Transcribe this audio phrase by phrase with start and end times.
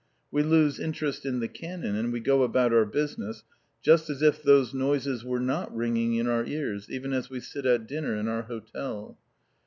[0.31, 3.43] We lose interest in the cannon, and we go about our business,
[3.83, 7.67] just as if those noises were not ringing in our ears, even as we sit
[7.67, 9.19] at dinner in our hotel.